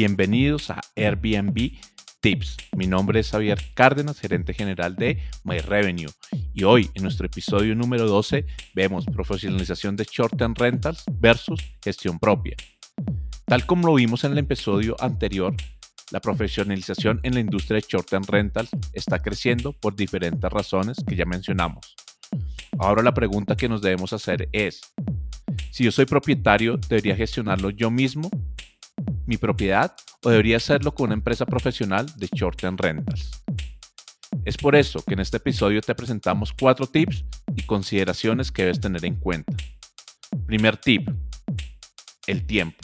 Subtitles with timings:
[0.00, 1.72] Bienvenidos a Airbnb
[2.20, 2.56] Tips.
[2.76, 6.12] Mi nombre es Javier Cárdenas, gerente general de My Revenue.
[6.54, 12.54] Y hoy, en nuestro episodio número 12, vemos profesionalización de short-term rentals versus gestión propia.
[13.44, 15.56] Tal como lo vimos en el episodio anterior,
[16.12, 21.24] la profesionalización en la industria de short-term rentals está creciendo por diferentes razones que ya
[21.24, 21.96] mencionamos.
[22.78, 24.80] Ahora la pregunta que nos debemos hacer es,
[25.72, 28.30] si yo soy propietario, ¿debería gestionarlo yo mismo
[29.26, 33.42] mi propiedad o debería hacerlo con una empresa profesional de short-term rentals.
[34.44, 38.80] Es por eso que en este episodio te presentamos cuatro tips y consideraciones que debes
[38.80, 39.52] tener en cuenta.
[40.46, 41.10] Primer tip,
[42.26, 42.78] el tiempo.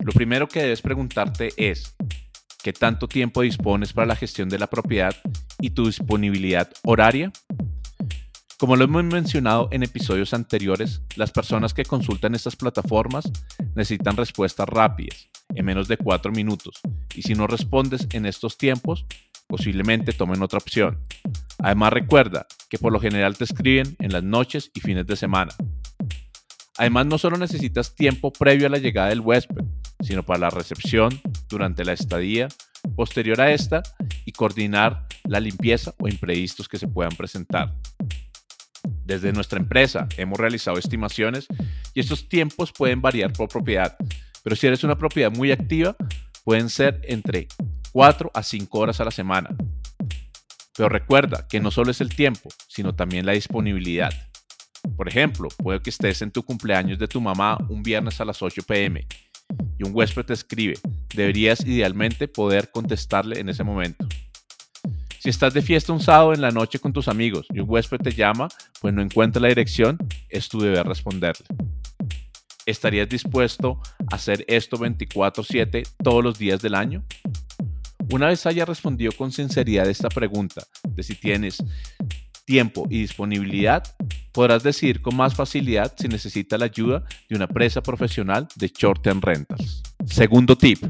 [0.00, 1.96] Lo primero que debes preguntarte es,
[2.62, 5.16] ¿qué tanto tiempo dispones para la gestión de la propiedad
[5.60, 7.32] y tu disponibilidad horaria?
[8.58, 13.24] Como lo hemos mencionado en episodios anteriores, las personas que consultan estas plataformas
[13.74, 16.80] necesitan respuestas rápidas en menos de 4 minutos
[17.14, 19.04] y si no respondes en estos tiempos,
[19.46, 20.98] posiblemente tomen otra opción.
[21.58, 25.52] Además recuerda que por lo general te escriben en las noches y fines de semana.
[26.78, 29.64] Además no solo necesitas tiempo previo a la llegada del huésped,
[30.00, 32.48] sino para la recepción, durante la estadía,
[32.96, 33.82] posterior a esta
[34.24, 37.74] y coordinar la limpieza o imprevistos que se puedan presentar.
[39.04, 41.46] Desde nuestra empresa hemos realizado estimaciones
[41.92, 43.96] y estos tiempos pueden variar por propiedad,
[44.42, 45.96] pero si eres una propiedad muy activa,
[46.44, 47.48] pueden ser entre
[47.92, 49.54] 4 a 5 horas a la semana.
[50.76, 54.12] Pero recuerda que no solo es el tiempo, sino también la disponibilidad.
[54.96, 58.42] Por ejemplo, puede que estés en tu cumpleaños de tu mamá un viernes a las
[58.42, 59.06] 8 pm
[59.78, 60.74] y un huésped te escribe.
[61.14, 64.06] Deberías idealmente poder contestarle en ese momento.
[65.18, 67.98] Si estás de fiesta un sábado en la noche con tus amigos y un huésped
[67.98, 68.48] te llama,
[68.80, 69.98] pues no encuentra la dirección,
[70.30, 71.44] es tu deber responderle.
[72.64, 77.04] ¿Estarías dispuesto hacer esto 24/7 todos los días del año?
[78.12, 81.62] Una vez haya respondido con sinceridad esta pregunta de si tienes
[82.44, 83.84] tiempo y disponibilidad,
[84.32, 89.20] podrás decidir con más facilidad si necesita la ayuda de una empresa profesional de short-term
[89.20, 89.82] rentals.
[90.06, 90.84] Segundo tip,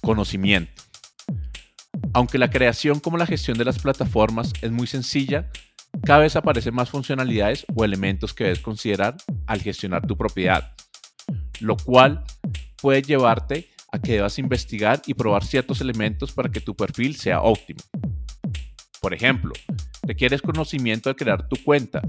[0.00, 0.82] conocimiento.
[2.12, 5.50] Aunque la creación como la gestión de las plataformas es muy sencilla,
[6.04, 9.16] cada vez aparecen más funcionalidades o elementos que debes considerar
[9.46, 10.73] al gestionar tu propiedad
[11.60, 12.24] lo cual
[12.80, 17.40] puede llevarte a que debas investigar y probar ciertos elementos para que tu perfil sea
[17.40, 17.80] óptimo.
[19.00, 19.52] Por ejemplo,
[20.02, 22.02] requieres conocimiento de crear tu cuenta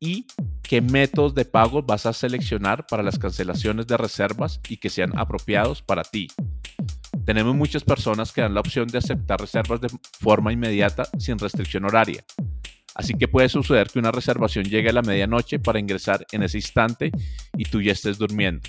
[0.00, 0.26] y
[0.62, 5.16] qué métodos de pago vas a seleccionar para las cancelaciones de reservas y que sean
[5.18, 6.28] apropiados para ti.
[7.24, 9.88] Tenemos muchas personas que dan la opción de aceptar reservas de
[10.20, 12.24] forma inmediata sin restricción horaria.
[12.94, 16.58] Así que puede suceder que una reservación llegue a la medianoche para ingresar en ese
[16.58, 17.10] instante
[17.56, 18.68] y tú ya estés durmiendo.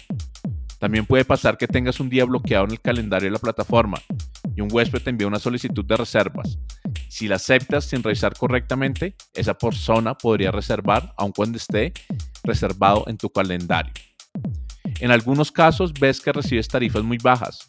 [0.79, 4.01] También puede pasar que tengas un día bloqueado en el calendario de la plataforma
[4.55, 6.57] y un huésped te envía una solicitud de reservas.
[7.09, 11.93] Si la aceptas sin revisar correctamente, esa persona podría reservar aun cuando esté
[12.43, 13.93] reservado en tu calendario.
[14.99, 17.65] En algunos casos ves que recibes tarifas muy bajas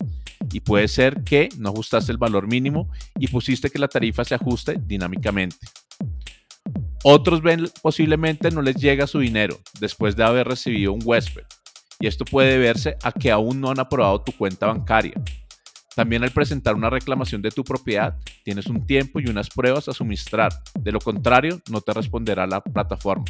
[0.53, 4.35] y puede ser que no ajustaste el valor mínimo y pusiste que la tarifa se
[4.35, 5.57] ajuste dinámicamente.
[7.09, 11.45] Otros ven posiblemente no les llega su dinero después de haber recibido un huésped
[12.01, 15.15] y esto puede deberse a que aún no han aprobado tu cuenta bancaria.
[15.95, 19.93] También al presentar una reclamación de tu propiedad, tienes un tiempo y unas pruebas a
[19.93, 20.53] suministrar.
[20.81, 23.27] De lo contrario, no te responderá la plataforma.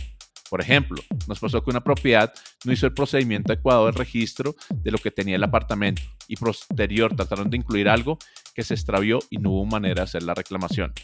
[0.48, 2.32] Por ejemplo, nos pasó que una propiedad
[2.64, 7.14] no hizo el procedimiento adecuado de registro de lo que tenía el apartamento y posterior
[7.14, 8.16] trataron de incluir algo
[8.54, 10.94] que se extravió y no hubo manera de hacer la reclamación.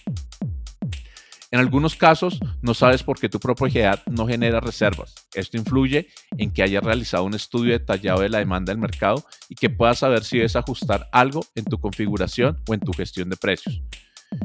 [1.53, 5.15] En algunos casos, no sabes por qué tu propiedad no genera reservas.
[5.35, 6.09] Esto influye
[6.39, 9.99] en que hayas realizado un estudio detallado de la demanda del mercado y que puedas
[9.99, 13.83] saber si debes ajustar algo en tu configuración o en tu gestión de precios.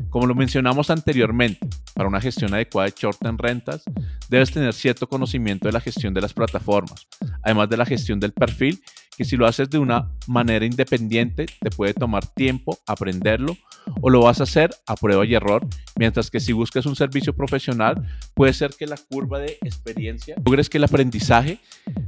[0.09, 3.83] Como lo mencionamos anteriormente, para una gestión adecuada de short-term rentas,
[4.27, 7.07] debes tener cierto conocimiento de la gestión de las plataformas,
[7.41, 8.81] además de la gestión del perfil,
[9.17, 13.57] que si lo haces de una manera independiente, te puede tomar tiempo aprenderlo
[14.01, 15.65] o lo vas a hacer a prueba y error,
[15.95, 20.69] mientras que si buscas un servicio profesional, puede ser que la curva de experiencia logres
[20.69, 21.59] que el aprendizaje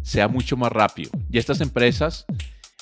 [0.03, 1.09] sea mucho más rápido.
[1.31, 2.25] Y estas empresas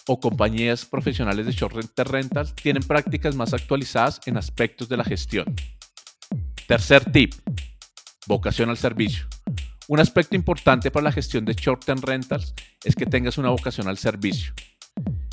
[0.07, 5.03] o compañías profesionales de short rental rentals tienen prácticas más actualizadas en aspectos de la
[5.05, 5.45] gestión.
[6.67, 7.33] Tercer tip,
[8.27, 9.25] vocación al servicio.
[9.89, 12.53] Un aspecto importante para la gestión de short-term rentals
[12.87, 14.53] es que tengas una vocación al servicio.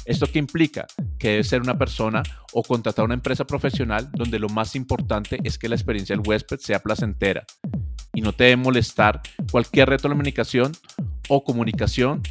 [0.05, 0.87] ¿Esto qué implica?
[1.19, 2.23] Que debe ser una persona
[2.53, 6.59] o contratar una empresa profesional donde lo más importante es que la experiencia del huésped
[6.59, 7.47] sea placentera
[8.13, 10.73] y no te debe molestar cualquier retroalimentación
[11.29, 12.23] o comunicación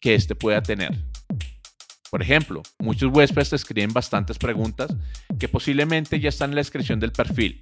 [0.00, 0.96] que éste pueda tener.
[2.08, 4.94] Por ejemplo, muchos huéspedes te escriben bastantes preguntas
[5.38, 7.60] que posiblemente ya están en la descripción del perfil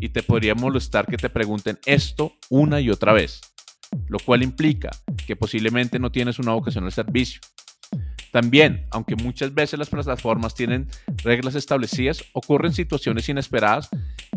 [0.00, 3.40] y te podría molestar que te pregunten esto una y otra vez,
[4.08, 4.90] lo cual implica
[5.28, 7.38] que posiblemente no tienes una vocación al servicio.
[8.32, 10.88] También, aunque muchas veces las plataformas tienen
[11.22, 13.90] reglas establecidas, ocurren situaciones inesperadas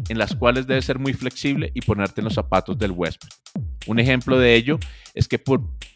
[0.09, 3.29] en las cuales debes ser muy flexible y ponerte en los zapatos del huésped.
[3.87, 4.79] Un ejemplo de ello
[5.13, 5.41] es que,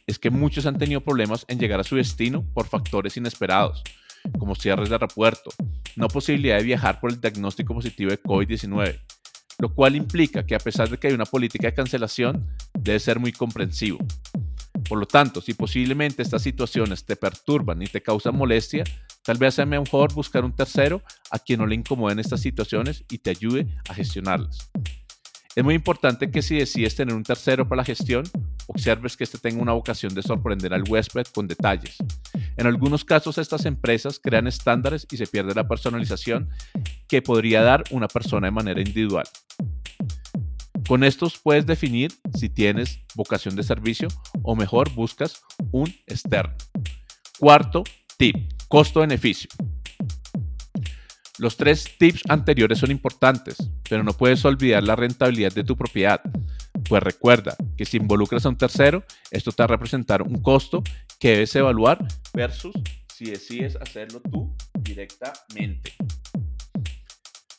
[0.08, 3.84] es que muchos han tenido problemas en llegar a su destino por factores inesperados,
[4.40, 5.50] como cierres de aeropuerto,
[5.98, 9.02] no posibilidad de viajar por el diagnóstico positivo de COVID-19,
[9.60, 12.48] lo cual implica que a pesar de que hay una política de cancelación,
[12.86, 14.00] debe ser muy comprensivo.
[14.88, 18.84] Por lo tanto, si posiblemente estas situaciones te perturban y te causan molestia,
[19.24, 21.02] tal vez sea mejor buscar un tercero
[21.32, 24.70] a quien no le incomoden estas situaciones y te ayude a gestionarlas.
[25.56, 28.26] Es muy importante que si decides tener un tercero para la gestión,
[28.68, 31.96] observes que éste tenga una vocación de sorprender al huésped con detalles.
[32.58, 36.50] En algunos casos estas empresas crean estándares y se pierde la personalización
[37.08, 39.26] que podría dar una persona de manera individual.
[40.88, 44.08] Con estos puedes definir si tienes vocación de servicio
[44.44, 45.42] o mejor buscas
[45.72, 46.56] un externo.
[47.40, 47.84] Cuarto
[48.18, 48.36] tip,
[48.68, 49.50] costo-beneficio.
[51.40, 53.58] Los tres tips anteriores son importantes,
[53.90, 56.22] pero no puedes olvidar la rentabilidad de tu propiedad.
[56.88, 60.84] Pues recuerda que si involucras a un tercero, esto te va a representar un costo
[61.20, 62.76] que debes evaluar versus
[63.12, 65.94] si decides hacerlo tú directamente.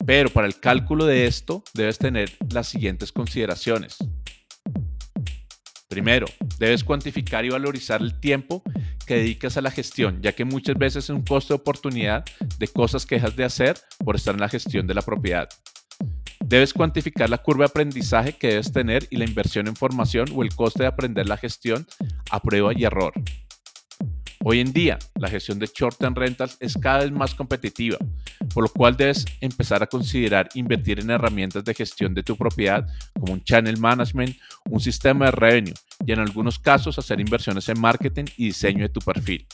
[0.06, 3.98] Pero para el cálculo de esto debes tener las siguientes consideraciones.
[5.88, 6.26] Primero,
[6.58, 8.62] debes cuantificar y valorizar el tiempo
[9.06, 12.24] que dedicas a la gestión, ya que muchas veces es un costo de oportunidad
[12.58, 15.48] de cosas que dejas de hacer por estar en la gestión de la propiedad.
[16.40, 20.42] Debes cuantificar la curva de aprendizaje que debes tener y la inversión en formación o
[20.42, 21.86] el coste de aprender la gestión
[22.30, 23.12] a prueba y error.
[24.48, 27.98] Hoy en día, la gestión de short-term rentals es cada vez más competitiva,
[28.54, 32.86] por lo cual debes empezar a considerar invertir en herramientas de gestión de tu propiedad
[33.18, 34.36] como un channel management,
[34.70, 35.74] un sistema de revenue
[36.06, 39.48] y en algunos casos hacer inversiones en marketing y diseño de tu perfil.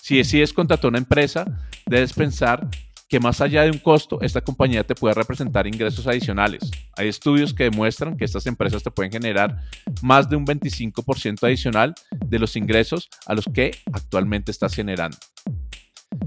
[0.00, 1.44] Si decides contratar una empresa,
[1.84, 2.66] debes pensar
[3.12, 6.62] que más allá de un costo, esta compañía te puede representar ingresos adicionales.
[6.96, 9.64] Hay estudios que demuestran que estas empresas te pueden generar
[10.00, 11.94] más de un 25% adicional
[12.24, 15.18] de los ingresos a los que actualmente estás generando.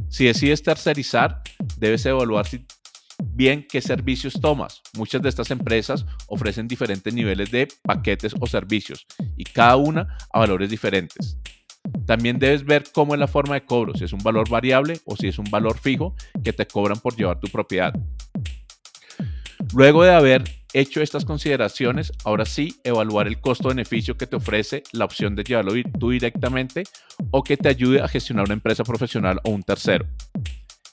[0.10, 1.42] Si decides tercerizar,
[1.76, 2.46] debes evaluar
[3.34, 4.84] bien qué servicios tomas.
[4.96, 10.38] Muchas de estas empresas ofrecen diferentes niveles de paquetes o servicios y cada una a
[10.38, 11.36] valores diferentes.
[12.06, 15.16] También debes ver cómo es la forma de cobro, si es un valor variable o
[15.16, 17.94] si es un valor fijo que te cobran por llevar tu propiedad.
[19.74, 25.06] Luego de haber hecho estas consideraciones, ahora sí evaluar el costo-beneficio que te ofrece la
[25.06, 26.84] opción de llevarlo tú directamente
[27.32, 30.06] o que te ayude a gestionar una empresa profesional o un tercero.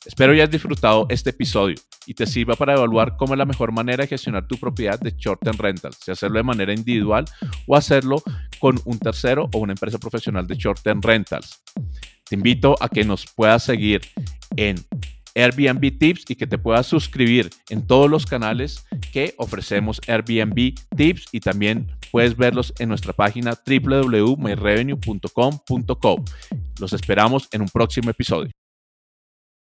[0.05, 4.03] Espero hayas disfrutado este episodio y te sirva para evaluar cómo es la mejor manera
[4.03, 7.25] de gestionar tu propiedad de short-term rentals, si hacerlo de manera individual
[7.67, 8.21] o hacerlo
[8.59, 11.63] con un tercero o una empresa profesional de short-term rentals.
[12.29, 14.01] Te invito a que nos puedas seguir
[14.57, 14.77] en
[15.35, 21.27] Airbnb Tips y que te puedas suscribir en todos los canales que ofrecemos Airbnb Tips
[21.33, 26.25] y también puedes verlos en nuestra página www.myrevenue.com.co.
[26.81, 28.51] Los esperamos en un próximo episodio.